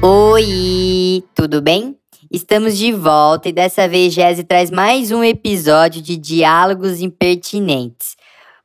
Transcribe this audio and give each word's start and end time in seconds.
Oi, 0.00 1.24
tudo 1.34 1.60
bem? 1.60 1.96
Estamos 2.30 2.78
de 2.78 2.92
volta 2.92 3.48
e 3.48 3.52
dessa 3.52 3.88
vez 3.88 4.14
Jesse 4.14 4.44
traz 4.44 4.70
mais 4.70 5.10
um 5.10 5.24
episódio 5.24 6.00
de 6.00 6.16
Diálogos 6.16 7.00
Impertinentes. 7.00 8.16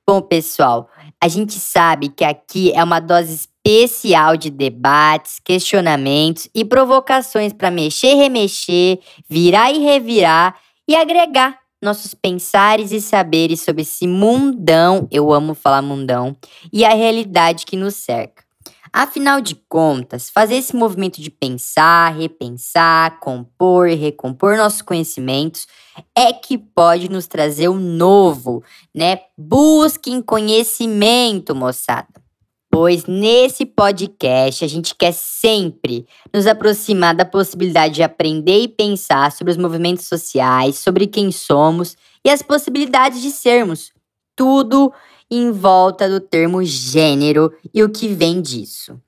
Bom, 0.05 0.21
pessoal, 0.21 0.87
a 1.19 1.27
gente 1.27 1.53
sabe 1.53 2.09
que 2.09 2.23
aqui 2.23 2.71
é 2.73 2.83
uma 2.83 2.99
dose 2.99 3.33
especial 3.33 4.37
de 4.37 4.51
debates, 4.51 5.39
questionamentos 5.43 6.47
e 6.53 6.63
provocações 6.63 7.51
para 7.51 7.71
mexer, 7.71 8.13
remexer, 8.13 8.99
virar 9.27 9.71
e 9.71 9.79
revirar 9.79 10.55
e 10.87 10.95
agregar 10.95 11.57
nossos 11.81 12.13
pensares 12.13 12.91
e 12.91 13.01
saberes 13.01 13.61
sobre 13.61 13.81
esse 13.81 14.07
mundão, 14.07 15.07
eu 15.11 15.33
amo 15.33 15.53
falar 15.53 15.81
mundão, 15.81 16.35
e 16.71 16.85
a 16.85 16.93
realidade 16.93 17.65
que 17.65 17.75
nos 17.75 17.95
cerca. 17.95 18.42
Afinal 18.95 19.41
de 19.41 19.55
contas, 19.67 20.29
fazer 20.29 20.53
esse 20.53 20.75
movimento 20.75 21.19
de 21.19 21.31
pensar, 21.31 22.15
repensar, 22.15 23.19
compor 23.19 23.89
e 23.89 23.95
recompor 23.95 24.55
nossos 24.55 24.83
conhecimentos 24.83 25.65
é 26.15 26.31
que 26.31 26.59
pode 26.59 27.09
nos 27.09 27.25
trazer 27.25 27.69
o 27.69 27.79
novo, 27.79 28.63
né? 28.93 29.21
Busquem 29.35 30.21
conhecimento, 30.21 31.55
moçada. 31.55 32.07
Pois 32.69 33.05
nesse 33.07 33.65
podcast 33.65 34.63
a 34.63 34.67
gente 34.67 34.93
quer 34.93 35.11
sempre 35.11 36.05
nos 36.31 36.45
aproximar 36.45 37.15
da 37.15 37.25
possibilidade 37.25 37.95
de 37.95 38.03
aprender 38.03 38.61
e 38.61 38.67
pensar 38.67 39.31
sobre 39.31 39.49
os 39.49 39.57
movimentos 39.57 40.05
sociais, 40.05 40.77
sobre 40.77 41.07
quem 41.07 41.31
somos 41.31 41.97
e 42.23 42.29
as 42.29 42.43
possibilidades 42.43 43.23
de 43.23 43.31
sermos. 43.31 43.91
Tudo 44.35 44.91
em 45.29 45.51
volta 45.51 46.09
do 46.09 46.19
termo 46.19 46.63
gênero 46.63 47.51
e 47.73 47.83
o 47.83 47.89
que 47.89 48.07
vem 48.07 48.41
disso. 48.41 48.99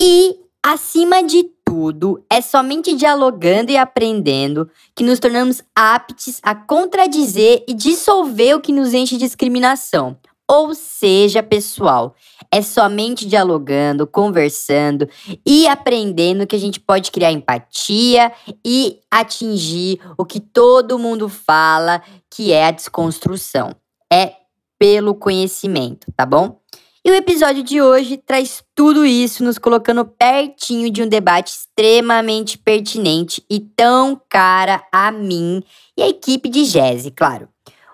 E, 0.00 0.36
acima 0.62 1.22
de 1.22 1.44
tudo, 1.64 2.24
é 2.30 2.40
somente 2.40 2.94
dialogando 2.94 3.72
e 3.72 3.76
aprendendo 3.76 4.70
que 4.94 5.04
nos 5.04 5.18
tornamos 5.18 5.62
aptos 5.74 6.38
a 6.42 6.54
contradizer 6.54 7.64
e 7.68 7.74
dissolver 7.74 8.54
o 8.54 8.60
que 8.60 8.72
nos 8.72 8.94
enche 8.94 9.16
de 9.16 9.24
discriminação. 9.24 10.16
Ou 10.46 10.74
seja, 10.74 11.42
pessoal, 11.42 12.14
é 12.50 12.60
somente 12.60 13.26
dialogando, 13.26 14.06
conversando 14.06 15.08
e 15.44 15.66
aprendendo 15.66 16.46
que 16.46 16.54
a 16.54 16.58
gente 16.58 16.78
pode 16.78 17.10
criar 17.10 17.32
empatia 17.32 18.30
e 18.64 19.00
atingir 19.10 19.98
o 20.18 20.24
que 20.24 20.40
todo 20.40 20.98
mundo 20.98 21.30
fala, 21.30 22.02
que 22.30 22.52
é 22.52 22.66
a 22.66 22.70
desconstrução. 22.70 23.74
É 24.14 24.36
pelo 24.78 25.12
conhecimento, 25.16 26.06
tá 26.16 26.24
bom? 26.24 26.60
E 27.04 27.10
o 27.10 27.14
episódio 27.14 27.64
de 27.64 27.82
hoje 27.82 28.16
traz 28.16 28.62
tudo 28.76 29.04
isso, 29.04 29.42
nos 29.42 29.58
colocando 29.58 30.04
pertinho 30.04 30.88
de 30.88 31.02
um 31.02 31.08
debate 31.08 31.48
extremamente 31.48 32.56
pertinente 32.56 33.44
e 33.50 33.58
tão 33.58 34.20
cara 34.28 34.86
a 34.92 35.10
mim 35.10 35.64
e 35.96 36.02
a 36.02 36.08
equipe 36.08 36.48
de 36.48 36.64
Jazzy, 36.64 37.10
claro. 37.10 37.48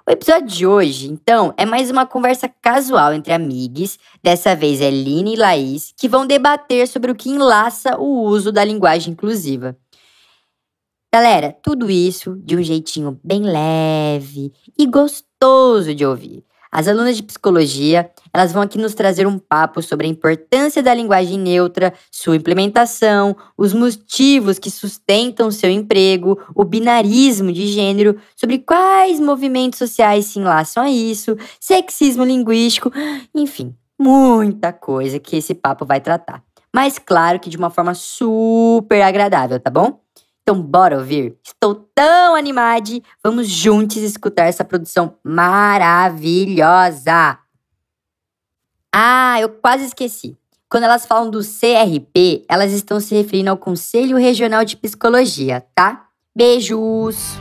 O 0.06 0.10
episódio 0.10 0.46
de 0.46 0.66
hoje, 0.66 1.08
então, 1.10 1.54
é 1.56 1.64
mais 1.64 1.90
uma 1.90 2.04
conversa 2.04 2.50
casual 2.60 3.14
entre 3.14 3.32
amigos, 3.32 3.98
dessa 4.22 4.54
vez 4.54 4.82
é 4.82 4.90
Lina 4.90 5.30
e 5.30 5.36
Laís, 5.36 5.94
que 5.96 6.06
vão 6.06 6.26
debater 6.26 6.86
sobre 6.86 7.10
o 7.10 7.14
que 7.14 7.30
enlaça 7.30 7.96
o 7.98 8.24
uso 8.24 8.52
da 8.52 8.62
linguagem 8.62 9.14
inclusiva. 9.14 9.74
Galera, 11.14 11.56
tudo 11.62 11.90
isso 11.90 12.36
de 12.44 12.56
um 12.56 12.62
jeitinho 12.62 13.18
bem 13.24 13.42
leve 13.42 14.52
e 14.78 14.86
gostoso 14.86 15.29
de 15.94 16.04
ouvir. 16.04 16.44
As 16.70 16.86
alunas 16.86 17.16
de 17.16 17.22
psicologia, 17.22 18.10
elas 18.32 18.52
vão 18.52 18.62
aqui 18.62 18.78
nos 18.78 18.94
trazer 18.94 19.26
um 19.26 19.38
papo 19.38 19.82
sobre 19.82 20.06
a 20.06 20.10
importância 20.10 20.82
da 20.82 20.92
linguagem 20.92 21.38
neutra, 21.38 21.94
sua 22.12 22.36
implementação, 22.36 23.34
os 23.56 23.72
motivos 23.72 24.58
que 24.58 24.70
sustentam 24.70 25.50
seu 25.50 25.70
emprego, 25.70 26.38
o 26.54 26.62
binarismo 26.62 27.50
de 27.52 27.66
gênero, 27.68 28.20
sobre 28.36 28.58
quais 28.58 29.18
movimentos 29.18 29.78
sociais 29.78 30.26
se 30.26 30.38
enlaçam 30.38 30.84
a 30.84 30.90
isso, 30.90 31.36
sexismo 31.58 32.22
linguístico, 32.22 32.92
enfim, 33.34 33.74
muita 33.98 34.74
coisa 34.74 35.18
que 35.18 35.36
esse 35.36 35.54
papo 35.54 35.86
vai 35.86 36.00
tratar. 36.00 36.44
Mas 36.72 36.98
claro 36.98 37.40
que 37.40 37.50
de 37.50 37.56
uma 37.56 37.70
forma 37.70 37.94
super 37.94 39.02
agradável, 39.02 39.58
tá 39.58 39.70
bom? 39.70 40.00
Então, 40.50 40.60
bora 40.60 40.98
ouvir? 40.98 41.36
Estou 41.44 41.76
tão 41.94 42.34
animada! 42.34 43.00
Vamos 43.22 43.46
juntos 43.46 43.98
escutar 43.98 44.46
essa 44.46 44.64
produção 44.64 45.14
maravilhosa! 45.22 46.98
Ah, 48.92 49.40
eu 49.40 49.48
quase 49.48 49.84
esqueci. 49.84 50.36
Quando 50.68 50.82
elas 50.82 51.06
falam 51.06 51.30
do 51.30 51.38
CRP, 51.38 52.44
elas 52.48 52.72
estão 52.72 52.98
se 52.98 53.14
referindo 53.14 53.50
ao 53.50 53.56
Conselho 53.56 54.16
Regional 54.16 54.64
de 54.64 54.76
Psicologia, 54.76 55.64
tá? 55.72 56.08
Beijos! 56.34 57.38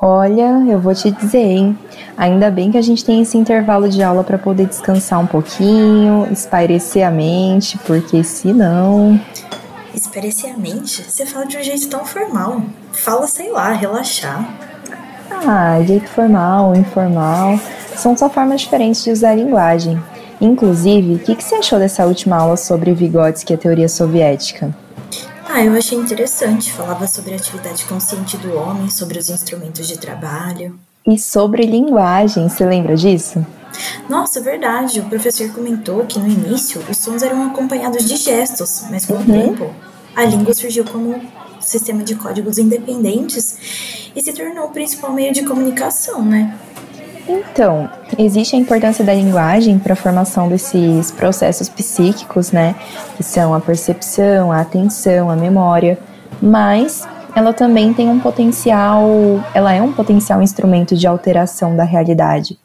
Olha, 0.00 0.62
eu 0.68 0.78
vou 0.78 0.94
te 0.94 1.10
dizer, 1.10 1.38
hein? 1.38 1.78
Ainda 2.16 2.50
bem 2.50 2.70
que 2.70 2.78
a 2.78 2.82
gente 2.82 3.04
tem 3.04 3.22
esse 3.22 3.36
intervalo 3.38 3.88
de 3.88 4.02
aula 4.02 4.22
para 4.22 4.36
poder 4.36 4.66
descansar 4.66 5.20
um 5.20 5.26
pouquinho, 5.26 6.26
espairecer 6.30 7.06
a 7.06 7.10
mente, 7.10 7.78
porque 7.86 8.22
senão. 8.22 9.20
Espairecer 9.94 10.54
a 10.54 10.58
mente? 10.58 11.02
Você 11.02 11.24
fala 11.24 11.46
de 11.46 11.56
um 11.56 11.62
jeito 11.62 11.88
tão 11.88 12.04
formal. 12.04 12.62
Fala, 12.92 13.26
sei 13.26 13.50
lá, 13.50 13.72
relaxar. 13.72 14.46
Ah, 15.30 15.80
jeito 15.82 16.08
formal, 16.08 16.74
informal. 16.76 17.58
São 17.94 18.16
só 18.16 18.28
formas 18.28 18.60
diferentes 18.60 19.02
de 19.02 19.10
usar 19.10 19.30
a 19.30 19.34
linguagem. 19.34 19.98
Inclusive, 20.40 21.14
o 21.14 21.18
que, 21.18 21.34
que 21.34 21.42
você 21.42 21.54
achou 21.54 21.78
dessa 21.78 22.04
última 22.04 22.36
aula 22.36 22.56
sobre 22.56 22.92
Vygotsky 22.92 23.52
e 23.52 23.54
a 23.54 23.58
teoria 23.58 23.88
soviética? 23.88 24.74
Ah, 25.56 25.64
eu 25.64 25.72
achei 25.72 25.96
interessante. 25.96 26.70
Falava 26.70 27.06
sobre 27.06 27.32
a 27.32 27.36
atividade 27.36 27.86
consciente 27.86 28.36
do 28.36 28.54
homem, 28.58 28.90
sobre 28.90 29.18
os 29.18 29.30
instrumentos 29.30 29.88
de 29.88 29.96
trabalho. 29.96 30.78
E 31.08 31.18
sobre 31.18 31.64
linguagem, 31.64 32.46
você 32.46 32.66
lembra 32.66 32.94
disso? 32.94 33.42
Nossa, 34.06 34.38
verdade. 34.42 35.00
O 35.00 35.08
professor 35.08 35.50
comentou 35.52 36.04
que 36.04 36.18
no 36.18 36.28
início 36.28 36.84
os 36.90 36.98
sons 36.98 37.22
eram 37.22 37.42
acompanhados 37.46 38.04
de 38.04 38.16
gestos, 38.16 38.84
mas 38.90 39.06
com 39.06 39.14
uhum. 39.14 39.22
o 39.22 39.24
tempo 39.24 39.74
a 40.14 40.26
língua 40.26 40.52
surgiu 40.52 40.84
como 40.84 41.18
sistema 41.58 42.04
de 42.04 42.16
códigos 42.16 42.58
independentes 42.58 44.10
e 44.14 44.20
se 44.20 44.34
tornou 44.34 44.66
o 44.66 44.70
principal 44.70 45.10
meio 45.14 45.32
de 45.32 45.42
comunicação, 45.42 46.22
né? 46.22 46.54
Então, 47.28 47.90
existe 48.16 48.54
a 48.54 48.58
importância 48.58 49.04
da 49.04 49.12
linguagem 49.12 49.78
para 49.78 49.94
a 49.94 49.96
formação 49.96 50.48
desses 50.48 51.10
processos 51.10 51.68
psíquicos, 51.68 52.52
né? 52.52 52.74
Que 53.16 53.22
são 53.22 53.52
a 53.52 53.60
percepção, 53.60 54.52
a 54.52 54.60
atenção, 54.60 55.30
a 55.30 55.36
memória, 55.36 55.98
mas 56.40 57.06
ela 57.34 57.52
também 57.52 57.92
tem 57.92 58.08
um 58.08 58.20
potencial, 58.20 59.04
ela 59.52 59.72
é 59.72 59.82
um 59.82 59.92
potencial 59.92 60.40
instrumento 60.40 60.94
de 60.94 61.06
alteração 61.06 61.76
da 61.76 61.84
realidade. 61.84 62.58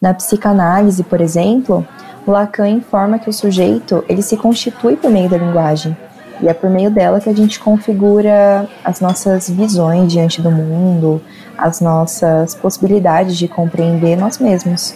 Na 0.00 0.14
psicanálise, 0.14 1.02
por 1.02 1.20
exemplo, 1.20 1.86
Lacan 2.26 2.68
informa 2.68 3.18
que 3.18 3.28
o 3.28 3.32
sujeito 3.32 4.04
ele 4.08 4.22
se 4.22 4.36
constitui 4.36 4.96
por 4.96 5.10
meio 5.10 5.28
da 5.28 5.36
linguagem. 5.36 5.96
E 6.40 6.48
é 6.48 6.54
por 6.54 6.68
meio 6.68 6.90
dela 6.90 7.20
que 7.20 7.28
a 7.28 7.34
gente 7.34 7.60
configura 7.60 8.68
as 8.84 9.00
nossas 9.00 9.48
visões 9.48 10.12
diante 10.12 10.42
do 10.42 10.50
mundo, 10.50 11.20
as 11.56 11.80
nossas 11.80 12.54
possibilidades 12.54 13.36
de 13.36 13.46
compreender 13.46 14.16
nós 14.16 14.38
mesmos. 14.38 14.94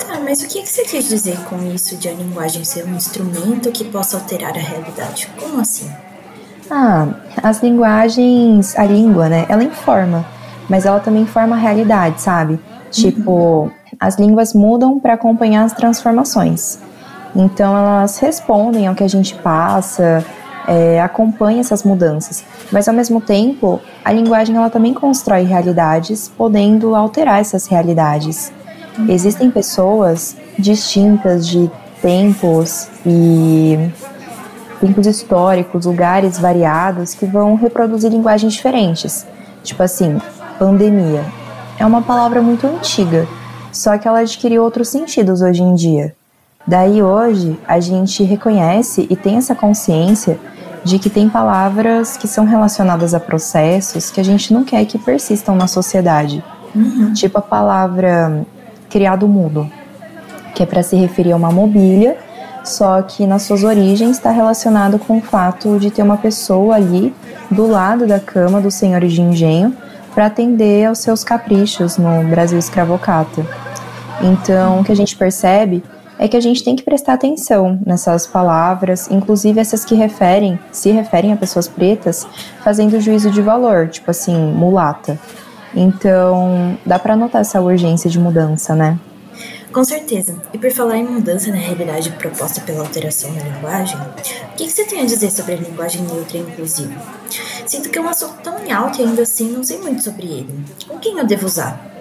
Tá, 0.00 0.20
mas 0.24 0.42
o 0.42 0.48
que 0.48 0.66
você 0.66 0.84
quis 0.84 1.08
dizer 1.08 1.38
com 1.44 1.56
isso 1.74 1.96
de 1.96 2.08
a 2.08 2.12
linguagem 2.12 2.64
ser 2.64 2.84
um 2.86 2.94
instrumento 2.94 3.70
que 3.70 3.84
possa 3.84 4.16
alterar 4.16 4.56
a 4.56 4.60
realidade? 4.60 5.28
Como 5.38 5.60
assim? 5.60 5.90
Ah, 6.70 7.08
as 7.42 7.62
linguagens, 7.62 8.76
a 8.76 8.84
língua, 8.84 9.28
né, 9.28 9.46
ela 9.48 9.62
informa, 9.62 10.26
mas 10.68 10.84
ela 10.84 10.98
também 10.98 11.26
forma 11.26 11.54
a 11.54 11.58
realidade, 11.58 12.20
sabe? 12.20 12.58
Tipo, 12.90 13.30
uhum. 13.30 13.70
as 14.00 14.18
línguas 14.18 14.52
mudam 14.54 14.98
para 14.98 15.14
acompanhar 15.14 15.64
as 15.64 15.72
transformações. 15.72 16.78
Então, 17.36 17.76
elas 17.76 18.18
respondem 18.18 18.86
ao 18.86 18.94
que 18.94 19.04
a 19.04 19.08
gente 19.08 19.34
passa, 19.34 20.24
é, 20.66 21.00
acompanha 21.00 21.60
essas 21.60 21.82
mudanças. 21.82 22.42
Mas 22.72 22.88
ao 22.88 22.94
mesmo 22.94 23.20
tempo, 23.20 23.78
a 24.02 24.10
linguagem 24.10 24.56
ela 24.56 24.70
também 24.70 24.94
constrói 24.94 25.42
realidades, 25.42 26.32
podendo 26.36 26.94
alterar 26.94 27.40
essas 27.40 27.66
realidades. 27.66 28.50
Existem 29.08 29.50
pessoas 29.50 30.34
distintas 30.58 31.46
de 31.46 31.70
tempos 32.00 32.88
e 33.04 33.78
tempos 34.80 35.06
históricos, 35.06 35.84
lugares 35.84 36.38
variados 36.38 37.14
que 37.14 37.26
vão 37.26 37.54
reproduzir 37.54 38.10
linguagens 38.10 38.54
diferentes. 38.54 39.26
Tipo 39.62 39.82
assim, 39.82 40.18
pandemia. 40.58 41.24
É 41.78 41.84
uma 41.84 42.00
palavra 42.00 42.40
muito 42.40 42.66
antiga, 42.66 43.28
só 43.70 43.98
que 43.98 44.08
ela 44.08 44.20
adquiriu 44.20 44.62
outros 44.62 44.88
sentidos 44.88 45.42
hoje 45.42 45.62
em 45.62 45.74
dia. 45.74 46.14
Daí 46.66 47.02
hoje 47.02 47.58
a 47.66 47.78
gente 47.78 48.24
reconhece 48.24 49.06
e 49.08 49.14
tem 49.14 49.36
essa 49.36 49.54
consciência 49.54 50.38
de 50.82 50.98
que 50.98 51.08
tem 51.08 51.28
palavras 51.28 52.16
que 52.16 52.26
são 52.26 52.44
relacionadas 52.44 53.14
a 53.14 53.20
processos 53.20 54.10
que 54.10 54.20
a 54.20 54.24
gente 54.24 54.52
não 54.52 54.64
quer 54.64 54.84
que 54.84 54.98
persistam 54.98 55.54
na 55.54 55.66
sociedade. 55.66 56.42
Uhum. 56.74 57.12
Tipo 57.12 57.38
a 57.38 57.42
palavra 57.42 58.44
criado 58.88 59.28
mudo, 59.28 59.70
que 60.54 60.62
é 60.62 60.66
para 60.66 60.82
se 60.82 60.96
referir 60.96 61.32
a 61.32 61.36
uma 61.36 61.50
mobília, 61.50 62.16
só 62.64 63.00
que 63.02 63.26
nas 63.26 63.42
suas 63.42 63.62
origens 63.62 64.12
está 64.12 64.30
relacionado 64.30 64.98
com 64.98 65.18
o 65.18 65.20
fato 65.20 65.78
de 65.78 65.90
ter 65.90 66.02
uma 66.02 66.16
pessoa 66.16 66.74
ali 66.74 67.14
do 67.50 67.66
lado 67.66 68.06
da 68.06 68.18
cama 68.18 68.60
dos 68.60 68.74
senhores 68.74 69.12
de 69.12 69.22
engenho 69.22 69.76
para 70.14 70.26
atender 70.26 70.86
aos 70.86 70.98
seus 70.98 71.22
caprichos 71.22 71.96
no 71.96 72.24
Brasil 72.28 72.58
escravocata. 72.58 73.46
Então, 74.20 74.80
o 74.80 74.84
que 74.84 74.90
a 74.90 74.96
gente 74.96 75.16
percebe 75.16 75.82
é 76.18 76.26
que 76.28 76.36
a 76.36 76.40
gente 76.40 76.64
tem 76.64 76.74
que 76.74 76.82
prestar 76.82 77.14
atenção 77.14 77.78
nessas 77.84 78.26
palavras, 78.26 79.10
inclusive 79.10 79.60
essas 79.60 79.84
que 79.84 79.94
referem, 79.94 80.58
se 80.72 80.90
referem 80.90 81.32
a 81.32 81.36
pessoas 81.36 81.68
pretas, 81.68 82.26
fazendo 82.62 83.00
juízo 83.00 83.30
de 83.30 83.42
valor, 83.42 83.88
tipo 83.88 84.10
assim, 84.10 84.36
mulata. 84.36 85.18
Então, 85.74 86.78
dá 86.86 86.98
para 86.98 87.16
notar 87.16 87.42
essa 87.42 87.60
urgência 87.60 88.08
de 88.08 88.18
mudança, 88.18 88.74
né? 88.74 88.98
Com 89.76 89.84
certeza. 89.84 90.34
E 90.54 90.58
por 90.58 90.70
falar 90.70 90.96
em 90.96 91.04
mudança 91.04 91.50
na 91.50 91.56
realidade 91.56 92.10
proposta 92.12 92.62
pela 92.62 92.80
alteração 92.80 93.30
da 93.34 93.42
linguagem, 93.42 93.98
o 93.98 94.56
que, 94.56 94.70
você 94.70 94.84
tem 94.84 95.02
a 95.02 95.04
dizer 95.04 95.30
sobre 95.30 95.52
a 95.52 95.56
linguagem 95.56 96.00
neutra 96.00 96.38
e 96.38 96.40
inclusiva? 96.40 96.94
Sinto 97.66 97.90
que 97.90 97.98
é 97.98 98.00
um 98.00 98.08
assunto 98.08 98.36
tão 98.42 98.64
em 98.64 98.72
alta 98.72 99.02
e 99.02 99.04
ainda 99.04 99.20
assim 99.20 99.50
não 99.50 99.62
sei 99.62 99.78
muito 99.78 100.02
sobre 100.02 100.24
ele. 100.26 100.64
Com 100.88 100.98
quem 100.98 101.18
eu 101.18 101.26
devo 101.26 101.44
usar? 101.44 101.95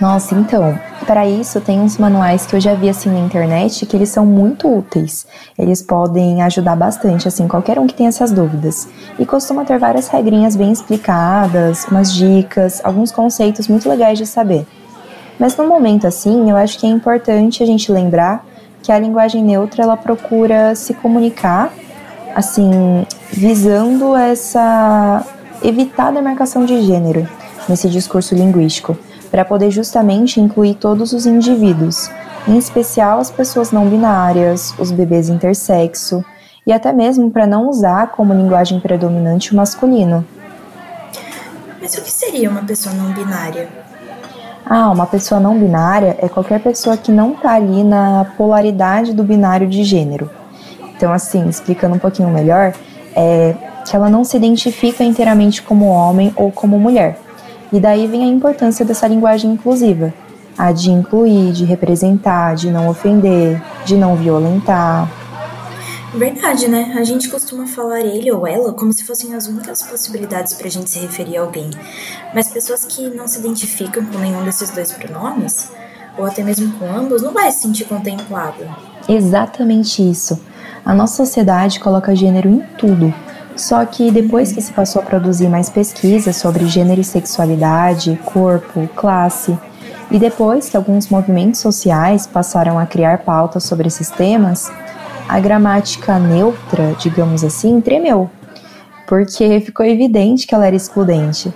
Nossa, 0.00 0.34
então, 0.34 0.78
para 1.06 1.26
isso 1.26 1.58
tem 1.58 1.80
uns 1.80 1.96
manuais 1.96 2.44
que 2.44 2.54
eu 2.54 2.60
já 2.60 2.74
vi 2.74 2.88
assim 2.88 3.08
na 3.08 3.20
internet 3.20 3.86
que 3.86 3.96
eles 3.96 4.10
são 4.10 4.26
muito 4.26 4.68
úteis. 4.68 5.26
Eles 5.58 5.80
podem 5.80 6.42
ajudar 6.42 6.76
bastante 6.76 7.26
assim 7.26 7.48
qualquer 7.48 7.78
um 7.78 7.86
que 7.86 7.94
tenha 7.94 8.10
essas 8.10 8.30
dúvidas. 8.30 8.88
E 9.18 9.24
costuma 9.24 9.64
ter 9.64 9.78
várias 9.78 10.08
regrinhas 10.08 10.54
bem 10.54 10.70
explicadas, 10.70 11.86
umas 11.90 12.12
dicas, 12.12 12.84
alguns 12.84 13.10
conceitos 13.10 13.68
muito 13.68 13.88
legais 13.88 14.18
de 14.18 14.26
saber. 14.26 14.66
Mas 15.38 15.56
no 15.56 15.66
momento 15.66 16.06
assim, 16.06 16.50
eu 16.50 16.56
acho 16.56 16.78
que 16.78 16.86
é 16.86 16.90
importante 16.90 17.62
a 17.62 17.66
gente 17.66 17.90
lembrar 17.90 18.44
que 18.82 18.92
a 18.92 18.98
linguagem 18.98 19.42
neutra 19.42 19.82
ela 19.82 19.96
procura 19.96 20.74
se 20.74 20.92
comunicar 20.92 21.72
assim, 22.34 23.06
visando 23.32 24.14
essa 24.14 25.24
evitar 25.62 26.08
a 26.08 26.10
demarcação 26.10 26.66
de 26.66 26.82
gênero 26.82 27.26
nesse 27.66 27.88
discurso 27.88 28.34
linguístico, 28.34 28.96
para 29.26 29.44
poder 29.44 29.70
justamente 29.70 30.40
incluir 30.40 30.74
todos 30.74 31.12
os 31.12 31.26
indivíduos, 31.26 32.10
em 32.48 32.56
especial 32.56 33.18
as 33.18 33.30
pessoas 33.30 33.72
não 33.72 33.88
binárias, 33.88 34.74
os 34.78 34.90
bebês 34.90 35.28
intersexo, 35.28 36.24
e 36.66 36.72
até 36.72 36.92
mesmo 36.92 37.30
para 37.30 37.46
não 37.46 37.68
usar 37.68 38.08
como 38.08 38.32
linguagem 38.32 38.80
predominante 38.80 39.52
o 39.52 39.56
masculino. 39.56 40.24
Mas 41.80 41.94
o 41.94 42.02
que 42.02 42.10
seria 42.10 42.50
uma 42.50 42.62
pessoa 42.62 42.94
não 42.94 43.12
binária? 43.12 43.68
Ah, 44.64 44.90
uma 44.90 45.06
pessoa 45.06 45.40
não 45.40 45.56
binária 45.56 46.16
é 46.20 46.28
qualquer 46.28 46.60
pessoa 46.60 46.96
que 46.96 47.12
não 47.12 47.34
está 47.34 47.52
ali 47.52 47.84
na 47.84 48.26
polaridade 48.36 49.12
do 49.12 49.22
binário 49.22 49.68
de 49.68 49.84
gênero. 49.84 50.28
Então, 50.96 51.12
assim, 51.12 51.48
explicando 51.48 51.94
um 51.94 51.98
pouquinho 52.00 52.30
melhor, 52.30 52.72
é 53.14 53.54
que 53.86 53.94
ela 53.94 54.10
não 54.10 54.24
se 54.24 54.36
identifica 54.36 55.04
inteiramente 55.04 55.62
como 55.62 55.86
homem 55.86 56.32
ou 56.34 56.50
como 56.50 56.80
mulher. 56.80 57.20
E 57.76 57.80
daí 57.80 58.06
vem 58.06 58.24
a 58.24 58.26
importância 58.26 58.86
dessa 58.86 59.06
linguagem 59.06 59.52
inclusiva, 59.52 60.10
a 60.56 60.72
de 60.72 60.90
incluir, 60.90 61.52
de 61.52 61.66
representar, 61.66 62.54
de 62.54 62.70
não 62.70 62.88
ofender, 62.88 63.62
de 63.84 63.98
não 63.98 64.16
violentar. 64.16 65.06
Verdade, 66.14 66.68
né? 66.68 66.94
A 66.98 67.04
gente 67.04 67.28
costuma 67.28 67.66
falar 67.66 68.00
ele 68.00 68.32
ou 68.32 68.46
ela 68.46 68.72
como 68.72 68.94
se 68.94 69.04
fossem 69.04 69.34
as 69.34 69.46
únicas 69.46 69.82
possibilidades 69.82 70.54
para 70.54 70.68
a 70.68 70.70
gente 70.70 70.88
se 70.88 70.98
referir 71.00 71.36
a 71.36 71.42
alguém. 71.42 71.68
Mas 72.34 72.48
pessoas 72.48 72.86
que 72.86 73.10
não 73.10 73.28
se 73.28 73.40
identificam 73.40 74.06
com 74.06 74.16
nenhum 74.20 74.42
desses 74.42 74.70
dois 74.70 74.90
pronomes, 74.90 75.70
ou 76.16 76.24
até 76.24 76.42
mesmo 76.42 76.72
com 76.78 76.90
ambos, 76.90 77.20
não 77.20 77.34
vai 77.34 77.52
se 77.52 77.60
sentir 77.60 77.84
contemplada. 77.84 78.70
Exatamente 79.06 80.00
isso. 80.00 80.40
A 80.82 80.94
nossa 80.94 81.16
sociedade 81.16 81.78
coloca 81.78 82.16
gênero 82.16 82.48
em 82.48 82.60
tudo. 82.78 83.12
Só 83.56 83.84
que 83.86 84.10
depois 84.10 84.52
que 84.52 84.60
se 84.60 84.72
passou 84.72 85.00
a 85.00 85.04
produzir 85.04 85.48
mais 85.48 85.70
pesquisas 85.70 86.36
sobre 86.36 86.66
gênero 86.66 87.00
e 87.00 87.04
sexualidade, 87.04 88.20
corpo, 88.24 88.88
classe, 88.94 89.58
e 90.10 90.18
depois 90.18 90.68
que 90.68 90.76
alguns 90.76 91.08
movimentos 91.08 91.60
sociais 91.60 92.26
passaram 92.26 92.78
a 92.78 92.86
criar 92.86 93.18
pautas 93.18 93.64
sobre 93.64 93.88
esses 93.88 94.10
temas, 94.10 94.70
a 95.28 95.40
gramática 95.40 96.18
neutra, 96.18 96.94
digamos 96.98 97.42
assim, 97.42 97.80
tremeu, 97.80 98.30
porque 99.06 99.60
ficou 99.60 99.84
evidente 99.84 100.46
que 100.46 100.54
ela 100.54 100.66
era 100.66 100.76
excludente. 100.76 101.52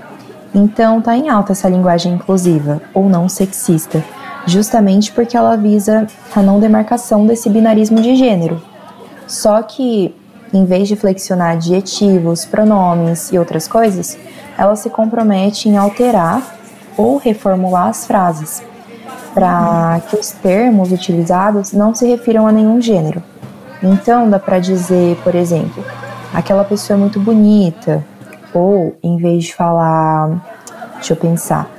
Então 0.52 1.00
tá 1.00 1.16
em 1.16 1.28
alta 1.28 1.52
essa 1.52 1.68
linguagem 1.68 2.14
inclusiva, 2.14 2.82
ou 2.92 3.08
não 3.08 3.28
sexista, 3.28 4.02
justamente 4.46 5.12
porque 5.12 5.36
ela 5.36 5.56
visa 5.56 6.06
a 6.34 6.42
não 6.42 6.58
demarcação 6.58 7.26
desse 7.26 7.48
binarismo 7.48 8.00
de 8.00 8.16
gênero. 8.16 8.60
Só 9.28 9.62
que, 9.62 10.12
em 10.52 10.64
vez 10.64 10.88
de 10.88 10.96
flexionar 10.96 11.52
adjetivos, 11.52 12.44
pronomes 12.44 13.30
e 13.32 13.38
outras 13.38 13.68
coisas, 13.68 14.18
ela 14.58 14.76
se 14.76 14.90
compromete 14.90 15.68
em 15.68 15.76
alterar 15.76 16.42
ou 16.96 17.16
reformular 17.16 17.88
as 17.88 18.06
frases, 18.06 18.62
para 19.32 20.00
que 20.08 20.16
os 20.16 20.30
termos 20.30 20.92
utilizados 20.92 21.72
não 21.72 21.94
se 21.94 22.06
refiram 22.06 22.46
a 22.46 22.52
nenhum 22.52 22.80
gênero. 22.80 23.22
Então, 23.82 24.28
dá 24.28 24.38
para 24.38 24.58
dizer, 24.58 25.16
por 25.22 25.34
exemplo, 25.34 25.84
aquela 26.34 26.64
pessoa 26.64 26.96
é 26.96 27.00
muito 27.00 27.18
bonita, 27.18 28.04
ou 28.52 28.96
em 29.02 29.16
vez 29.16 29.44
de 29.44 29.54
falar, 29.54 30.42
deixa 30.94 31.12
eu 31.12 31.16
pensar, 31.16 31.70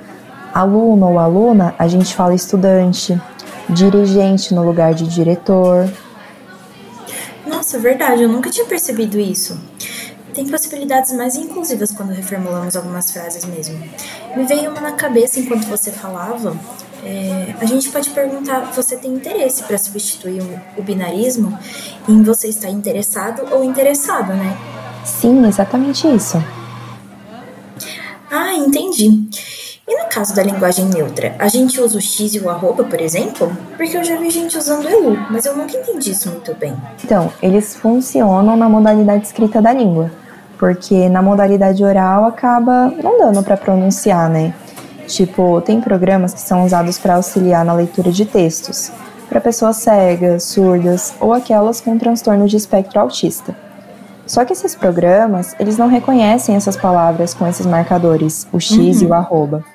aluno 0.54 1.12
ou 1.12 1.20
aluna, 1.20 1.76
a 1.78 1.88
gente 1.88 2.16
fala 2.16 2.34
estudante, 2.34 3.20
dirigente 3.70 4.54
no 4.54 4.64
lugar 4.66 4.94
de 4.94 5.08
diretor. 5.08 5.88
Nossa, 7.72 7.88
é 7.88 7.90
verdade, 7.90 8.24
eu 8.24 8.28
nunca 8.28 8.50
tinha 8.50 8.66
percebido 8.66 9.18
isso. 9.18 9.58
Tem 10.34 10.46
possibilidades 10.46 11.14
mais 11.14 11.38
inclusivas 11.38 11.94
quando 11.94 12.10
reformulamos 12.10 12.76
algumas 12.76 13.12
frases 13.12 13.46
mesmo. 13.46 13.82
Me 14.36 14.44
veio 14.44 14.72
uma 14.72 14.82
na 14.82 14.92
cabeça 14.92 15.40
enquanto 15.40 15.66
você 15.68 15.90
falava, 15.90 16.54
é, 17.02 17.56
a 17.62 17.66
gente 17.66 17.90
pode 17.90 18.10
perguntar: 18.10 18.74
você 18.76 18.98
tem 18.98 19.14
interesse 19.14 19.64
para 19.64 19.78
substituir 19.78 20.42
o, 20.42 20.82
o 20.82 20.84
binarismo? 20.84 21.58
Em 22.10 22.22
você 22.24 22.50
estar 22.50 22.70
interessado 22.70 23.48
ou 23.54 23.64
interessado, 23.64 24.34
né? 24.34 24.58
Sim, 25.06 25.46
exatamente 25.48 26.06
isso. 26.14 26.44
Ah, 28.30 28.54
entendi. 28.54 29.30
E 29.92 30.04
no 30.04 30.08
caso 30.08 30.34
da 30.34 30.42
linguagem 30.42 30.86
neutra, 30.86 31.36
a 31.38 31.50
gente 31.50 31.82
usa 31.82 31.98
o 31.98 32.02
X 32.02 32.34
e 32.34 32.40
o 32.40 32.50
arroba, 32.50 32.82
por 32.82 33.02
exemplo? 33.02 33.52
Porque 33.76 33.98
eu 33.98 34.04
já 34.06 34.16
vi 34.16 34.30
gente 34.30 34.58
usando 34.58 34.88
ELU, 34.88 35.18
mas 35.30 35.46
eu 35.46 35.54
nunca 35.54 35.76
entendi 35.76 36.12
isso 36.12 36.30
muito 36.30 36.56
bem. 36.56 36.74
Então, 37.04 37.30
eles 37.44 37.76
funcionam 37.76 38.56
na 38.56 38.70
modalidade 38.70 39.26
escrita 39.26 39.62
da 39.62 39.74
língua, 39.74 40.10
porque 40.58 41.10
na 41.10 41.22
modalidade 41.22 41.84
oral 41.84 42.24
acaba 42.24 42.86
não 43.04 43.20
dando 43.20 43.44
para 43.44 43.58
pronunciar, 43.58 44.30
né? 44.30 44.54
Tipo, 45.08 45.60
tem 45.60 45.82
programas 45.82 46.34
que 46.34 46.40
são 46.40 46.64
usados 46.64 46.98
para 46.98 47.16
auxiliar 47.16 47.66
na 47.66 47.74
leitura 47.74 48.14
de 48.14 48.24
textos, 48.24 48.94
para 49.28 49.42
pessoas 49.42 49.76
cegas, 49.76 50.44
surdas 50.44 51.14
ou 51.20 51.34
aquelas 51.34 51.82
com 51.82 51.98
transtorno 51.98 52.48
de 52.48 52.56
espectro 52.56 52.98
autista. 52.98 53.54
Só 54.26 54.46
que 54.46 54.54
esses 54.54 54.74
programas, 54.74 55.54
eles 55.60 55.78
não 55.78 55.90
reconhecem 55.90 56.56
essas 56.56 56.78
palavras 56.78 57.34
com 57.34 57.46
esses 57.46 57.66
marcadores, 57.66 58.48
o 58.54 58.60
X 58.62 58.78
uhum. 58.78 58.86
e 58.86 59.06
o 59.06 59.10
uhum. 59.10 59.14
arroba. 59.16 59.66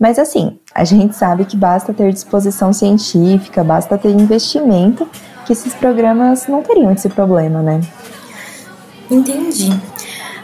Mas 0.00 0.18
assim, 0.18 0.58
a 0.74 0.82
gente 0.82 1.14
sabe 1.14 1.44
que 1.44 1.56
basta 1.56 1.92
ter 1.92 2.10
disposição 2.10 2.72
científica, 2.72 3.62
basta 3.62 3.98
ter 3.98 4.10
investimento, 4.10 5.06
que 5.46 5.52
esses 5.52 5.74
programas 5.74 6.46
não 6.48 6.62
teriam 6.62 6.90
esse 6.90 7.10
problema, 7.10 7.62
né? 7.62 7.80
Entendi 9.10 9.70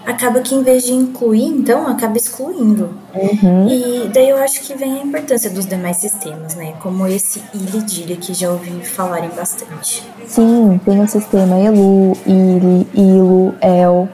acaba 0.07 0.41
que 0.41 0.55
em 0.55 0.63
vez 0.63 0.85
de 0.85 0.93
incluir, 0.93 1.47
então, 1.47 1.87
acaba 1.89 2.17
excluindo. 2.17 2.91
Uhum. 3.15 3.69
E 3.69 4.09
daí 4.09 4.31
eu 4.31 4.37
acho 4.39 4.63
que 4.63 4.75
vem 4.75 5.01
a 5.01 5.03
importância 5.03 5.51
dos 5.51 5.67
demais 5.67 5.97
sistemas, 5.97 6.55
né? 6.55 6.75
Como 6.81 7.07
esse 7.09 7.43
ILI 7.53 7.83
DIRA 7.83 8.17
que 8.17 8.33
já 8.33 8.51
ouvi 8.51 8.81
falarem 8.85 9.31
bastante. 9.31 10.09
Sim, 10.27 10.81
tem 10.85 11.03
o 11.03 11.09
sistema 11.09 11.59
ELU, 11.59 12.17
ILI, 12.25 12.87
ILO, 12.95 13.55
EL, 13.61 14.09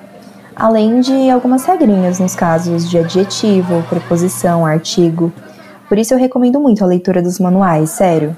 além 0.57 1.01
de 1.01 1.31
algumas 1.31 1.65
regrinhas 1.65 2.19
nos 2.19 2.35
casos 2.35 2.89
de 2.89 2.99
adjetivo, 2.99 3.83
preposição, 3.89 4.65
artigo. 4.65 5.33
Por 5.89 5.99
isso 5.99 6.15
eu 6.15 6.19
recomendo 6.19 6.59
muito 6.61 6.83
a 6.83 6.87
leitura 6.87 7.21
dos 7.21 7.39
manuais, 7.39 7.91
sério. 7.91 8.37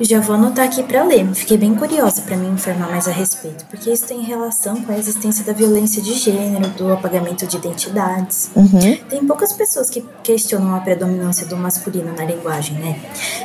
Já 0.00 0.20
vou 0.20 0.36
anotar 0.36 0.64
aqui 0.64 0.80
para 0.84 1.02
ler. 1.02 1.26
Fiquei 1.34 1.58
bem 1.58 1.74
curiosa 1.74 2.22
para 2.22 2.36
me 2.36 2.46
informar 2.46 2.88
mais 2.88 3.08
a 3.08 3.10
respeito, 3.10 3.64
porque 3.66 3.90
isso 3.90 4.06
tem 4.06 4.20
relação 4.20 4.80
com 4.80 4.92
a 4.92 4.96
existência 4.96 5.44
da 5.44 5.52
violência 5.52 6.00
de 6.00 6.14
gênero, 6.14 6.68
do 6.68 6.92
apagamento 6.92 7.44
de 7.48 7.56
identidades. 7.56 8.48
Uhum. 8.54 8.96
Tem 9.08 9.26
poucas 9.26 9.52
pessoas 9.52 9.90
que 9.90 10.04
questionam 10.22 10.72
a 10.76 10.80
predominância 10.80 11.46
do 11.48 11.56
masculino 11.56 12.14
na 12.16 12.24
linguagem, 12.24 12.78
né? 12.78 13.00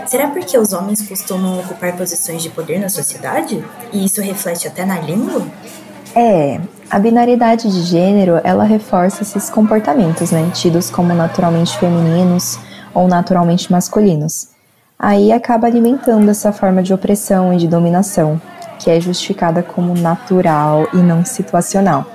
Será 0.05 0.27
porque 0.27 0.55
os 0.55 0.73
homens 0.73 1.01
costumam 1.01 1.59
ocupar 1.59 1.97
posições 1.97 2.43
de 2.43 2.51
poder 2.51 2.79
na 2.79 2.89
sociedade? 2.89 3.63
E 3.91 4.05
isso 4.05 4.21
reflete 4.21 4.67
até 4.67 4.85
na 4.85 4.99
língua? 4.99 5.47
É, 6.15 6.61
a 6.93 6.99
binariedade 6.99 7.71
de 7.71 7.81
gênero, 7.81 8.39
ela 8.43 8.63
reforça 8.63 9.23
esses 9.23 9.49
comportamentos, 9.49 10.29
né, 10.29 10.51
tidos 10.53 10.91
como 10.91 11.11
naturalmente 11.15 11.75
femininos 11.79 12.59
ou 12.93 13.07
naturalmente 13.07 13.71
masculinos. 13.71 14.49
Aí 14.99 15.31
acaba 15.31 15.65
alimentando 15.65 16.29
essa 16.29 16.51
forma 16.51 16.83
de 16.83 16.93
opressão 16.93 17.51
e 17.51 17.57
de 17.57 17.67
dominação, 17.67 18.39
que 18.77 18.91
é 18.91 19.01
justificada 19.01 19.63
como 19.63 19.95
natural 19.95 20.87
e 20.93 20.97
não 20.97 21.25
situacional. 21.25 22.05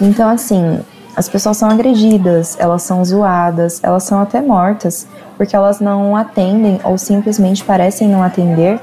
Então, 0.00 0.28
assim, 0.28 0.80
as 1.14 1.28
pessoas 1.28 1.58
são 1.58 1.70
agredidas, 1.70 2.56
elas 2.58 2.82
são 2.82 3.04
zoadas, 3.04 3.78
elas 3.80 4.02
são 4.02 4.20
até 4.20 4.42
mortas, 4.42 5.06
porque 5.36 5.54
elas 5.54 5.78
não 5.78 6.16
atendem 6.16 6.80
ou 6.82 6.98
simplesmente 6.98 7.62
parecem 7.62 8.08
não 8.08 8.24
atender 8.24 8.80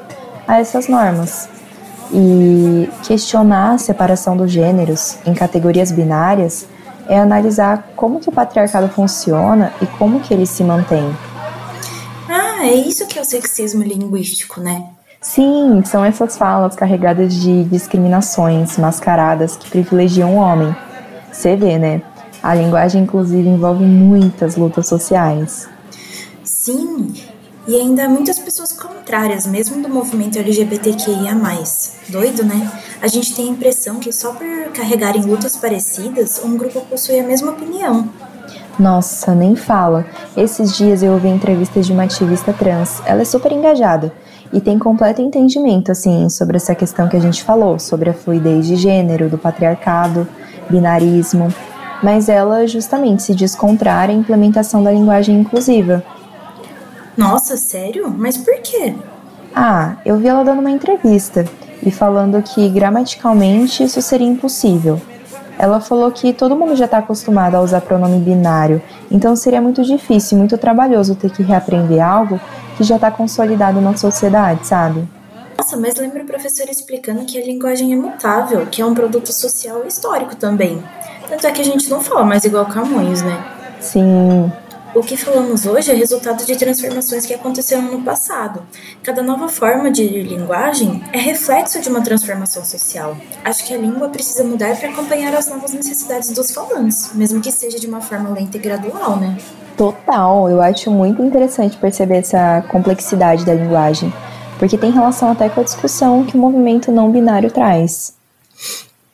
a 0.47 0.61
essas 0.61 0.87
normas. 0.87 1.56
E 2.11 2.89
questionar 3.05 3.73
a 3.73 3.77
separação 3.77 4.37
dos 4.37 4.51
gêneros 4.51 5.17
em 5.25 5.33
categorias 5.33 5.91
binárias 5.91 6.65
é 7.09 7.19
analisar 7.19 7.91
como 7.95 8.19
que 8.19 8.29
o 8.29 8.31
patriarcado 8.31 8.87
funciona 8.89 9.73
e 9.81 9.85
como 9.85 10.19
que 10.19 10.33
ele 10.33 10.45
se 10.45 10.63
mantém. 10.63 11.15
Ah, 12.29 12.65
é 12.65 12.73
isso 12.73 13.07
que 13.07 13.17
é 13.17 13.21
o 13.21 13.25
sexismo 13.25 13.83
linguístico, 13.83 14.59
né? 14.59 14.85
Sim, 15.21 15.81
são 15.83 16.05
essas 16.05 16.37
falas 16.37 16.75
carregadas 16.75 17.33
de 17.33 17.63
discriminações 17.65 18.77
mascaradas 18.77 19.55
que 19.55 19.69
privilegiam 19.69 20.35
o 20.35 20.37
homem. 20.37 20.75
Você 21.31 21.55
vê, 21.55 21.77
né? 21.77 22.01
A 22.41 22.53
linguagem, 22.53 23.03
inclusive, 23.03 23.47
envolve 23.47 23.83
muitas 23.83 24.55
lutas 24.55 24.87
sociais. 24.87 25.67
Sim, 26.43 27.13
e 27.67 27.75
ainda 27.75 28.07
muitas 28.07 28.39
pessoas 28.39 28.71
contrárias, 28.71 29.45
mesmo 29.45 29.81
do 29.81 29.89
movimento 29.89 30.39
LGBTQIA. 30.39 31.35
Doido, 32.09 32.45
né? 32.45 32.71
A 33.01 33.07
gente 33.07 33.35
tem 33.35 33.49
a 33.49 33.51
impressão 33.51 33.99
que 33.99 34.11
só 34.11 34.33
por 34.33 34.71
carregarem 34.73 35.23
lutas 35.23 35.57
parecidas, 35.57 36.41
um 36.43 36.57
grupo 36.57 36.81
possui 36.81 37.19
a 37.19 37.23
mesma 37.23 37.51
opinião. 37.51 38.07
Nossa, 38.79 39.33
nem 39.33 39.55
fala. 39.55 40.05
Esses 40.35 40.77
dias 40.77 41.01
eu 41.01 41.13
ouvi 41.13 41.27
entrevistas 41.27 41.85
de 41.85 41.91
uma 41.91 42.03
ativista 42.03 42.53
trans. 42.53 43.01
Ela 43.05 43.23
é 43.23 43.25
super 43.25 43.51
engajada 43.51 44.13
e 44.53 44.61
tem 44.61 44.77
completo 44.77 45.21
entendimento, 45.21 45.91
assim, 45.91 46.29
sobre 46.29 46.57
essa 46.57 46.75
questão 46.75 47.09
que 47.09 47.17
a 47.17 47.19
gente 47.19 47.43
falou, 47.43 47.79
sobre 47.79 48.09
a 48.09 48.13
fluidez 48.13 48.65
de 48.65 48.75
gênero, 48.75 49.29
do 49.29 49.37
patriarcado, 49.37 50.27
binarismo. 50.69 51.53
Mas 52.03 52.29
ela 52.29 52.67
justamente 52.67 53.23
se 53.23 53.33
diz 53.33 53.55
contrária 53.55 54.13
à 54.13 54.17
implementação 54.17 54.83
da 54.83 54.91
linguagem 54.91 55.39
inclusiva. 55.39 56.03
Nossa, 57.17 57.57
sério? 57.57 58.13
Mas 58.15 58.37
por 58.37 58.55
quê? 58.61 58.93
Ah, 59.55 59.95
eu 60.05 60.17
vi 60.17 60.27
ela 60.27 60.43
dando 60.43 60.59
uma 60.59 60.69
entrevista 60.69 61.43
e 61.81 61.89
falando 61.89 62.41
que 62.43 62.69
gramaticalmente 62.69 63.83
isso 63.83 64.01
seria 64.03 64.27
impossível. 64.27 65.01
Ela 65.57 65.81
falou 65.81 66.11
que 66.11 66.31
todo 66.31 66.55
mundo 66.55 66.75
já 66.75 66.85
está 66.85 66.99
acostumado 66.99 67.55
a 67.55 67.61
usar 67.61 67.81
pronome 67.81 68.19
binário, 68.19 68.79
então 69.09 69.35
seria 69.35 69.59
muito 69.59 69.83
difícil, 69.83 70.37
muito 70.37 70.55
trabalhoso 70.55 71.15
ter 71.15 71.31
que 71.31 71.41
reaprender 71.41 72.05
algo 72.05 72.39
que 72.77 72.83
já 72.83 72.97
está 72.97 73.09
consolidado 73.09 73.81
na 73.81 73.97
sociedade, 73.97 74.67
sabe? 74.67 75.07
Nossa, 75.57 75.75
mas 75.75 75.95
lembra 75.95 76.21
o 76.21 76.25
professor 76.27 76.69
explicando 76.69 77.25
que 77.25 77.41
a 77.41 77.43
linguagem 77.43 77.91
é 77.91 77.95
mutável, 77.95 78.67
que 78.67 78.79
é 78.79 78.85
um 78.85 78.93
produto 78.93 79.33
social 79.33 79.81
e 79.83 79.87
histórico 79.87 80.35
também. 80.35 80.83
Tanto 81.27 81.47
é 81.47 81.51
que 81.51 81.61
a 81.61 81.65
gente 81.65 81.89
não 81.89 81.99
fala 81.99 82.23
mais 82.23 82.45
igual 82.45 82.67
Camões, 82.67 83.23
né? 83.23 83.43
Sim, 83.79 84.51
o 84.97 85.03
que 85.03 85.15
falamos 85.15 85.67
hoje 85.67 85.91
é 85.91 85.93
resultado 85.93 86.43
de 86.43 86.55
transformações 86.55 87.23
que 87.23 87.33
aconteceram 87.33 87.83
no 87.83 88.01
passado. 88.01 88.63
Cada 89.03 89.21
nova 89.21 89.47
forma 89.47 89.91
de 89.91 90.07
linguagem 90.23 91.03
é 91.13 91.19
reflexo 91.19 91.79
de 91.79 91.87
uma 91.87 92.01
transformação 92.01 92.65
social. 92.65 93.15
Acho 93.45 93.63
que 93.63 93.75
a 93.75 93.77
língua 93.77 94.09
precisa 94.09 94.43
mudar 94.43 94.75
para 94.75 94.89
acompanhar 94.89 95.35
as 95.35 95.47
novas 95.47 95.71
necessidades 95.71 96.31
dos 96.31 96.49
falantes, 96.49 97.11
mesmo 97.13 97.39
que 97.39 97.51
seja 97.51 97.79
de 97.79 97.85
uma 97.85 98.01
forma 98.01 98.29
lenta 98.31 98.57
e 98.57 98.59
gradual, 98.59 99.17
né? 99.17 99.37
Total, 99.77 100.49
eu 100.49 100.59
acho 100.59 100.89
muito 100.89 101.21
interessante 101.21 101.77
perceber 101.77 102.17
essa 102.17 102.65
complexidade 102.71 103.45
da 103.45 103.53
linguagem, 103.53 104.11
porque 104.57 104.79
tem 104.79 104.89
relação 104.89 105.31
até 105.31 105.47
com 105.47 105.61
a 105.61 105.63
discussão 105.63 106.25
que 106.25 106.35
o 106.35 106.39
movimento 106.39 106.91
não 106.91 107.11
binário 107.11 107.51
traz. 107.51 108.15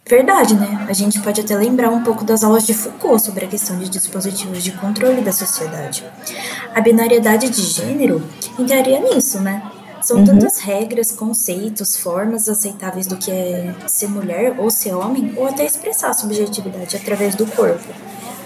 Verdade, 0.06 0.56
né? 0.56 0.86
A 0.90 0.94
gente 0.94 1.20
pode 1.22 1.40
até 1.40 1.56
lembrar 1.56 1.90
um 1.90 2.04
pouco 2.04 2.26
das 2.26 2.44
aulas 2.44 2.66
de 2.66 2.74
Foucault 2.74 3.24
sobre 3.24 3.46
a 3.46 3.48
questão 3.48 3.78
de 3.80 3.88
dispositivos 3.88 4.62
de 4.62 4.72
controle 4.74 5.22
da 5.22 5.32
sociedade. 5.32 6.04
A 6.76 6.82
binariedade 6.82 7.50
de 7.50 7.62
gênero 7.62 8.22
entraria 8.60 9.00
nisso, 9.00 9.40
né? 9.40 9.64
São 10.02 10.18
uhum. 10.18 10.26
tantas 10.26 10.60
regras, 10.60 11.12
conceitos, 11.12 11.96
formas 11.96 12.50
aceitáveis 12.50 13.08
do 13.08 13.16
que 13.16 13.32
é 13.32 13.74
ser 13.88 14.10
mulher 14.10 14.56
ou 14.58 14.70
ser 14.70 14.94
homem, 14.94 15.34
ou 15.38 15.48
até 15.48 15.66
expressar 15.66 16.10
a 16.10 16.14
subjetividade 16.14 16.98
através 16.98 17.36
do 17.36 17.46
corpo. 17.46 17.88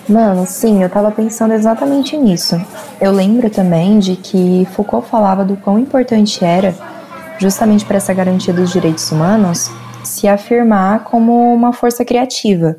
Mano, 0.08 0.46
sim, 0.48 0.84
eu 0.84 0.90
tava 0.90 1.10
pensando 1.10 1.56
exatamente 1.56 2.16
nisso. 2.16 2.62
Eu 3.02 3.12
lembro 3.12 3.50
também 3.50 3.98
de 3.98 4.16
que 4.16 4.68
Foucault 4.76 5.10
falava 5.10 5.44
do 5.44 5.58
quão 5.58 5.80
importante 5.80 6.46
era, 6.46 6.76
justamente 7.40 7.84
para 7.84 7.98
essa 7.98 8.14
garantia 8.14 8.54
dos 8.54 8.72
direitos 8.72 9.12
humanos, 9.12 9.72
se 10.08 10.28
afirmar 10.28 11.04
como 11.04 11.54
uma 11.54 11.74
força 11.74 12.04
criativa. 12.04 12.78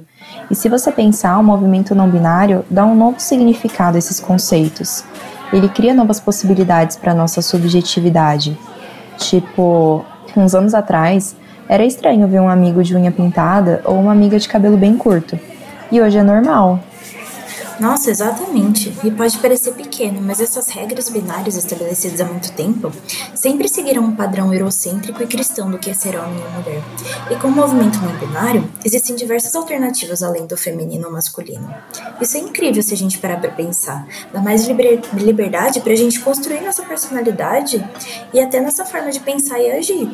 E 0.50 0.54
se 0.54 0.68
você 0.68 0.90
pensar, 0.90 1.38
o 1.38 1.44
movimento 1.44 1.94
não 1.94 2.08
binário 2.08 2.64
dá 2.70 2.84
um 2.84 2.94
novo 2.94 3.20
significado 3.20 3.96
a 3.96 3.98
esses 3.98 4.18
conceitos. 4.18 5.04
Ele 5.52 5.68
cria 5.68 5.94
novas 5.94 6.20
possibilidades 6.20 6.96
para 6.96 7.14
nossa 7.14 7.40
subjetividade. 7.40 8.58
Tipo, 9.16 10.04
uns 10.36 10.54
anos 10.54 10.74
atrás, 10.74 11.36
era 11.68 11.84
estranho 11.84 12.26
ver 12.28 12.40
um 12.40 12.48
amigo 12.48 12.82
de 12.82 12.96
unha 12.96 13.10
pintada 13.10 13.82
ou 13.84 13.98
uma 13.98 14.12
amiga 14.12 14.38
de 14.38 14.48
cabelo 14.48 14.76
bem 14.76 14.96
curto. 14.96 15.38
E 15.90 16.00
hoje 16.00 16.18
é 16.18 16.22
normal. 16.22 16.80
Nossa, 17.80 18.10
exatamente. 18.10 18.92
E 19.04 19.10
pode 19.10 19.38
parecer 19.38 19.72
pequeno, 19.72 20.20
mas 20.20 20.40
essas 20.40 20.68
regras 20.68 21.08
binárias 21.08 21.56
estabelecidas 21.56 22.20
há 22.20 22.24
muito 22.24 22.52
tempo 22.52 22.90
sempre 23.34 23.68
seguiram 23.68 24.02
um 24.02 24.16
padrão 24.16 24.52
eurocêntrico 24.52 25.22
e 25.22 25.26
cristão 25.26 25.70
do 25.70 25.78
que 25.78 25.90
é 25.90 25.94
ser 25.94 26.16
homem 26.16 26.42
ou 26.42 26.50
mulher. 26.50 26.82
E 27.30 27.36
com 27.36 27.48
o 27.48 27.52
movimento 27.52 27.98
não 28.00 28.12
binário, 28.18 28.68
existem 28.84 29.14
diversas 29.14 29.54
alternativas 29.54 30.22
além 30.22 30.46
do 30.46 30.56
feminino 30.56 31.06
ou 31.06 31.12
masculino. 31.12 31.72
Isso 32.20 32.36
é 32.36 32.40
incrível 32.40 32.82
se 32.82 32.94
a 32.94 32.96
gente 32.96 33.18
parar 33.18 33.40
para 33.40 33.50
pensar. 33.50 34.06
Dá 34.32 34.40
mais 34.40 34.66
liber 34.66 35.00
liberdade 35.14 35.80
para 35.80 35.92
a 35.92 35.96
gente 35.96 36.18
construir 36.20 36.60
nossa 36.60 36.82
personalidade 36.82 37.84
e 38.34 38.40
até 38.40 38.60
nossa 38.60 38.84
forma 38.84 39.10
de 39.10 39.20
pensar 39.20 39.60
e 39.60 39.70
agir. 39.70 40.10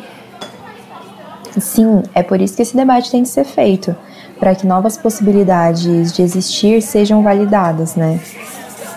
Sim, 1.59 2.03
é 2.15 2.23
por 2.23 2.41
isso 2.41 2.57
que 2.57 2.63
esse 2.63 2.77
debate 2.77 3.11
tem 3.11 3.23
que 3.23 3.29
ser 3.29 3.45
feito 3.45 3.97
para 4.45 4.55
que 4.55 4.67
novas 4.67 4.99
possibilidades 4.99 6.13
de 6.13 6.21
existir 6.21 6.83
sejam 6.83 7.23
validadas, 7.23 7.97
né? 7.97 8.21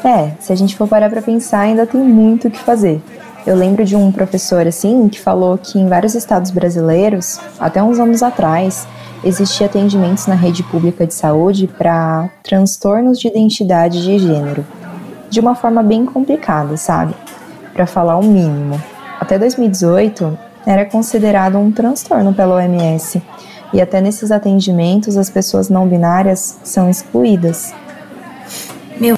É, 0.04 0.32
se 0.42 0.51
a 0.51 0.56
gente 0.58 0.75
for 0.75 0.89
parar 0.89 1.10
para 1.10 1.22
pensar, 1.22 1.62
ainda 1.62 1.88
tem 1.88 2.01
muito 2.01 2.50
o 2.50 2.51
que 2.51 2.60
fazer. 2.60 3.01
Eu 3.46 3.56
lembro 3.56 3.86
de 3.86 3.96
um 3.96 4.12
professor 4.12 4.68
assim 4.68 5.08
que 5.08 5.18
falou 5.18 5.58
que 5.58 5.80
em 5.80 5.88
vários 5.88 6.16
estados 6.16 6.51
brasileiros, 6.51 7.39
até 7.58 7.82
uns 7.82 7.98
anos 7.98 8.22
atrás, 8.22 8.86
existia 9.24 9.68
atendimentos 9.68 10.27
na 10.27 10.36
rede 10.36 10.63
pública 10.63 11.08
de 11.08 11.13
saúde 11.13 11.66
para 11.66 12.30
transtornos 12.44 13.18
de 13.18 13.30
identidade 13.30 14.04
de 14.04 14.20
gênero, 14.20 14.66
de 15.30 15.39
uma 15.39 15.56
forma 15.56 15.82
bem 15.82 16.06
complicada, 16.06 16.75
sabe? 16.75 17.13
Para 17.74 17.86
falar 17.88 18.18
o 18.18 18.24
mínimo. 18.24 18.77
Até 19.18 19.39
2018, 19.39 20.38
era 20.66 20.84
considerado 20.84 21.58
um 21.58 21.72
transtorno 21.72 22.34
pela 22.34 22.56
OMS 22.56 23.22
e 23.74 23.81
até 23.81 24.01
nesses 24.01 24.31
atendimentos 24.31 25.17
as 25.17 25.29
pessoas 25.29 25.69
não 25.69 25.88
binárias 25.88 26.57
são 26.63 26.89
excluídas. 26.89 27.74
Meu, 29.00 29.17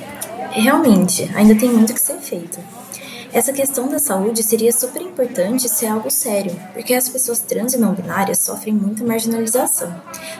realmente, 0.51 1.29
ainda 1.35 1.55
tem 1.55 1.69
muito 1.69 1.93
que 1.93 2.01
ser 2.01 2.17
feito. 2.17 2.59
Essa 3.31 3.53
questão 3.53 3.87
da 3.87 3.99
saúde 3.99 4.41
seria 4.41 4.71
super 4.71 5.03
importante 5.03 5.69
ser 5.69 5.85
algo 5.85 6.09
sério, 6.09 6.55
porque 6.73 6.95
as 6.95 7.07
pessoas 7.07 7.37
trans 7.37 7.75
e 7.75 7.77
não 7.77 7.93
binárias 7.93 8.39
sofrem 8.39 8.73
muita 8.73 9.03
marginalização. 9.03 9.93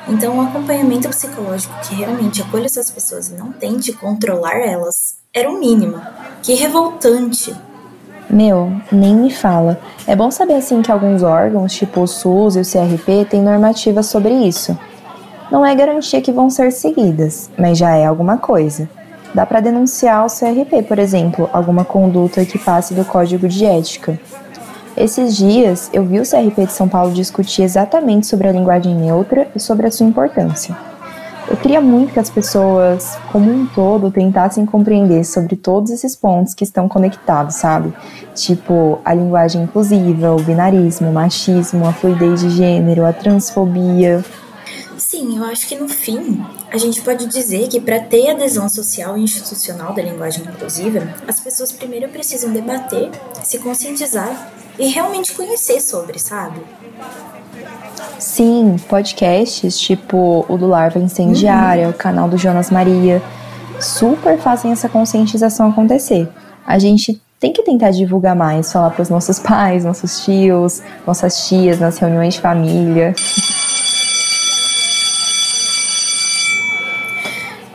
Então, 0.07 0.35
um 0.35 0.41
acompanhamento 0.41 1.07
psicológico 1.07 1.79
que 1.81 1.93
realmente 1.93 2.41
acolha 2.41 2.65
essas 2.65 2.89
pessoas 2.89 3.29
e 3.29 3.35
não 3.35 3.51
tente 3.51 3.93
controlar 3.93 4.57
elas 4.57 5.19
era 5.31 5.51
o 5.51 5.59
mínimo. 5.59 6.01
Que 6.41 6.55
revoltante! 6.55 7.55
Meu, 8.29 8.71
nem 8.91 9.15
me 9.15 9.31
fala. 9.31 9.79
É 10.05 10.15
bom 10.15 10.29
saber 10.29 10.53
assim 10.53 10.83
que 10.83 10.91
alguns 10.91 11.23
órgãos, 11.23 11.73
tipo 11.73 12.01
o 12.01 12.07
SUS 12.07 12.55
e 12.55 12.59
o 12.59 12.63
CRP, 12.63 13.25
têm 13.25 13.41
normativas 13.41 14.05
sobre 14.05 14.31
isso. 14.31 14.77
Não 15.51 15.65
é 15.65 15.73
garantia 15.73 16.21
que 16.21 16.31
vão 16.31 16.47
ser 16.47 16.71
seguidas, 16.71 17.49
mas 17.57 17.77
já 17.77 17.95
é 17.95 18.05
alguma 18.05 18.37
coisa. 18.37 18.87
Dá 19.33 19.47
para 19.47 19.61
denunciar 19.61 20.17
ao 20.17 20.27
CRP, 20.27 20.83
por 20.83 20.99
exemplo, 20.99 21.49
alguma 21.51 21.83
conduta 21.83 22.45
que 22.45 22.59
passe 22.59 22.93
do 22.93 23.03
código 23.03 23.47
de 23.47 23.65
ética. 23.65 24.19
Esses 24.95 25.35
dias 25.35 25.89
eu 25.91 26.03
vi 26.03 26.19
o 26.19 26.23
CRP 26.23 26.67
de 26.67 26.73
São 26.73 26.87
Paulo 26.87 27.11
discutir 27.11 27.63
exatamente 27.63 28.27
sobre 28.27 28.47
a 28.47 28.51
linguagem 28.51 28.93
neutra 28.93 29.47
e 29.55 29.59
sobre 29.59 29.87
a 29.87 29.91
sua 29.91 30.05
importância. 30.05 30.88
Eu 31.49 31.57
queria 31.57 31.81
muito 31.81 32.13
que 32.13 32.19
as 32.19 32.29
pessoas, 32.29 33.17
como 33.31 33.51
um 33.51 33.65
todo, 33.65 34.11
tentassem 34.11 34.67
compreender 34.67 35.25
sobre 35.25 35.55
todos 35.55 35.89
esses 35.89 36.15
pontos 36.15 36.53
que 36.53 36.63
estão 36.63 36.87
conectados, 36.87 37.55
sabe? 37.55 37.91
Tipo, 38.35 39.01
a 39.03 39.15
linguagem 39.15 39.63
inclusiva, 39.63 40.31
o 40.31 40.43
binarismo, 40.43 41.09
o 41.09 41.13
machismo, 41.13 41.87
a 41.87 41.91
fluidez 41.91 42.41
de 42.41 42.51
gênero, 42.51 43.03
a 43.03 43.11
transfobia. 43.11 44.23
Sim, 44.95 45.37
eu 45.37 45.43
acho 45.45 45.67
que 45.67 45.75
no 45.75 45.89
fim 45.89 46.39
a 46.71 46.77
gente 46.77 47.01
pode 47.01 47.25
dizer 47.25 47.67
que 47.67 47.81
para 47.81 47.99
ter 47.99 48.29
adesão 48.29 48.69
social 48.69 49.17
e 49.17 49.23
institucional 49.23 49.91
da 49.91 50.03
linguagem 50.03 50.43
inclusiva, 50.43 51.15
as 51.27 51.39
pessoas 51.39 51.71
primeiro 51.71 52.09
precisam 52.09 52.53
debater, 52.53 53.09
se 53.43 53.57
conscientizar 53.57 54.51
e 54.77 54.85
realmente 54.87 55.33
conhecer 55.33 55.81
sobre, 55.81 56.19
sabe? 56.19 56.61
Sim, 58.19 58.75
podcasts 58.89 59.79
tipo 59.79 60.45
o 60.49 60.57
do 60.57 60.67
Larva 60.67 60.99
Incendiária, 60.99 61.85
uhum. 61.85 61.91
o 61.91 61.93
canal 61.93 62.27
do 62.27 62.37
Jonas 62.37 62.69
Maria, 62.69 63.21
super 63.79 64.37
fazem 64.37 64.73
essa 64.73 64.89
conscientização 64.89 65.69
acontecer. 65.69 66.27
A 66.67 66.77
gente 66.77 67.21
tem 67.39 67.53
que 67.53 67.63
tentar 67.63 67.91
divulgar 67.91 68.35
mais, 68.35 68.71
falar 68.73 68.89
para 68.89 69.01
os 69.01 69.09
nossos 69.09 69.39
pais, 69.39 69.85
nossos 69.85 70.25
tios, 70.25 70.81
nossas 71.07 71.47
tias 71.47 71.79
nas 71.79 71.97
reuniões 71.97 72.33
de 72.33 72.41
família. 72.41 73.15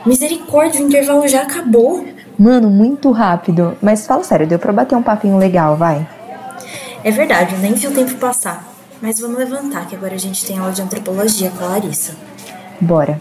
Misericórdia, 0.05 0.79
o 0.79 0.85
intervalo 0.85 1.27
já 1.27 1.41
acabou. 1.41 2.05
Mano, 2.37 2.69
muito 2.69 3.09
rápido. 3.09 3.75
Mas 3.81 4.05
fala 4.05 4.23
sério, 4.23 4.45
deu 4.45 4.59
pra 4.59 4.71
bater 4.71 4.95
um 4.95 5.01
papinho 5.01 5.37
legal, 5.37 5.75
vai. 5.75 6.07
É 7.03 7.09
verdade, 7.09 7.57
nem 7.57 7.73
vi 7.73 7.87
o 7.87 7.91
tempo 7.91 8.13
passar. 8.15 8.74
Mas 9.01 9.19
vamos 9.19 9.37
levantar, 9.37 9.87
que 9.87 9.95
agora 9.95 10.15
a 10.15 10.17
gente 10.17 10.45
tem 10.45 10.57
aula 10.57 10.71
de 10.71 10.81
antropologia 10.81 11.51
com 11.51 11.63
a 11.63 11.69
Larissa. 11.69 12.15
Bora. 12.79 13.19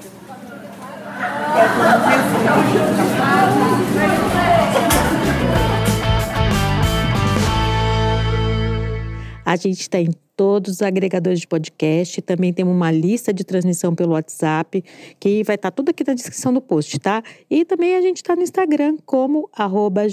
A 9.45 9.57
gente 9.57 9.81
está 9.81 10.00
em 10.00 10.11
todos 10.37 10.75
os 10.75 10.83
agregadores 10.83 11.40
de 11.40 11.47
podcast. 11.47 12.21
Também 12.23 12.52
temos 12.52 12.75
uma 12.75 12.90
lista 12.90 13.33
de 13.33 13.45
transmissão 13.45 13.95
pelo 13.95 14.12
WhatsApp, 14.12 14.83
que 15.21 15.45
vai 15.45 15.57
estar 15.57 15.71
tá 15.71 15.75
tudo 15.75 15.90
aqui 15.90 16.04
na 16.07 16.14
descrição 16.14 16.52
do 16.52 16.61
post, 16.61 16.99
tá? 16.99 17.23
E 17.50 17.64
também 17.64 17.95
a 17.95 18.00
gente 18.00 18.16
está 18.16 18.35
no 18.35 18.43
Instagram 18.43 18.97
como 19.04 19.49
arroba. 19.52 20.07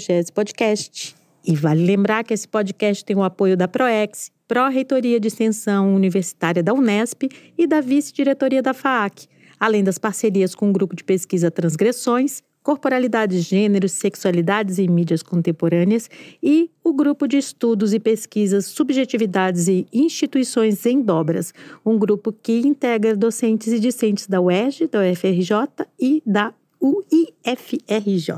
E 1.44 1.56
vale 1.56 1.84
lembrar 1.84 2.22
que 2.24 2.32
esse 2.32 2.46
podcast 2.46 3.04
tem 3.04 3.16
o 3.16 3.22
apoio 3.22 3.56
da 3.56 3.66
ProEx, 3.66 4.30
Pró-Reitoria 4.52 5.18
de 5.18 5.28
Extensão 5.28 5.94
Universitária 5.94 6.62
da 6.62 6.74
Unesp 6.74 7.22
e 7.56 7.66
da 7.66 7.80
Vice-Diretoria 7.80 8.60
da 8.60 8.74
FAAC, 8.74 9.26
além 9.58 9.82
das 9.82 9.96
parcerias 9.96 10.54
com 10.54 10.68
o 10.68 10.72
Grupo 10.74 10.94
de 10.94 11.02
Pesquisa 11.02 11.50
Transgressões, 11.50 12.42
Corporalidades, 12.62 13.44
Gêneros, 13.44 13.92
Sexualidades 13.92 14.76
e 14.76 14.86
Mídias 14.86 15.22
Contemporâneas 15.22 16.10
e 16.42 16.70
o 16.84 16.92
Grupo 16.92 17.26
de 17.26 17.38
Estudos 17.38 17.94
e 17.94 17.98
Pesquisas 17.98 18.66
Subjetividades 18.66 19.68
e 19.68 19.86
Instituições 19.90 20.84
em 20.84 21.00
Dobras, 21.00 21.54
um 21.82 21.98
grupo 21.98 22.30
que 22.30 22.58
integra 22.58 23.16
docentes 23.16 23.72
e 23.72 23.80
discentes 23.80 24.26
da 24.26 24.38
UERJ, 24.38 24.86
da 24.86 24.98
UFRJ 25.00 25.86
e 25.98 26.22
da 26.26 26.52
UIFRJ. 26.78 28.32